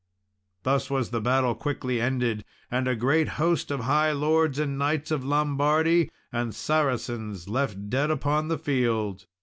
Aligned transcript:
Thus 0.63 0.89
was 0.89 1.11
the 1.11 1.21
battle 1.21 1.53
quickly 1.53 2.01
ended, 2.01 2.43
and 2.71 2.87
a 2.87 2.95
great 2.95 3.27
host 3.37 3.69
of 3.69 3.81
high 3.81 4.13
lords 4.13 4.57
and 4.57 4.79
knights 4.79 5.11
of 5.11 5.23
Lombardy 5.23 6.09
and 6.31 6.55
Saracens 6.55 7.47
left 7.47 7.87
dead 7.87 8.09
upon 8.09 8.47
the 8.47 8.57
field. 8.57 9.27